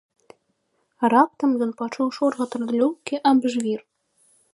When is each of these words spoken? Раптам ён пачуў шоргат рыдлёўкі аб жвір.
Раптам 1.13 1.49
ён 1.65 1.71
пачуў 1.81 2.07
шоргат 2.19 2.51
рыдлёўкі 2.61 3.15
аб 3.33 3.39
жвір. 3.57 3.79